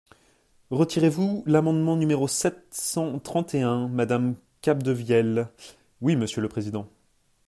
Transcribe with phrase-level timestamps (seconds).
[0.71, 5.47] Retirez-vous l’amendement numéro sept cent trente et un, madame Capdevielle?
[6.01, 6.89] Oui, monsieur le président.